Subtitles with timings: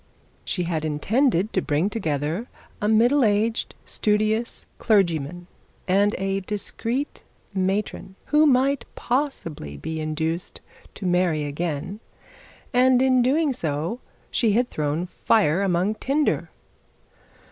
[0.43, 2.47] She had intended to bring together
[2.81, 5.45] a middle aged studious clergyman,
[5.87, 7.21] and a discreet
[7.53, 10.59] matron who might possibly be induced
[10.95, 11.99] to marry again;
[12.73, 13.53] and in doing
[14.31, 16.49] she had thrown fire among tinder.